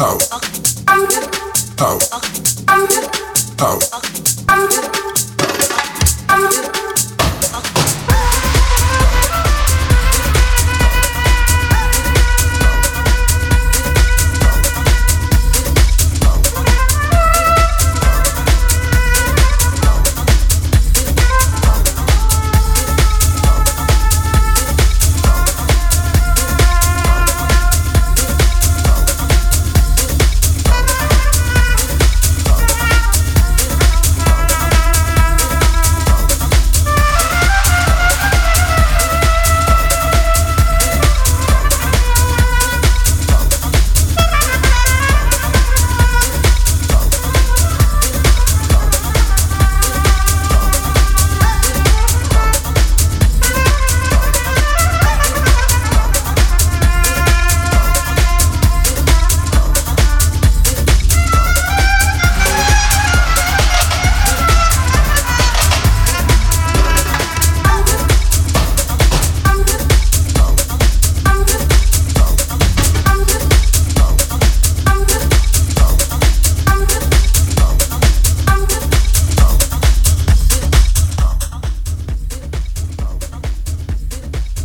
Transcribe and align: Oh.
Oh. 0.00 0.57